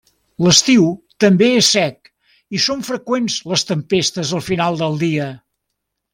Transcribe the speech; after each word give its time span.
L'estiu 0.43 0.85
també 1.23 1.49
és 1.57 1.69
sec, 1.75 2.09
i 2.59 2.61
són 2.65 2.81
freqüents 2.89 3.37
les 3.53 3.65
tempestes 3.73 4.33
al 4.39 4.43
final 4.49 4.81
del 4.83 4.99
dia. 5.05 5.31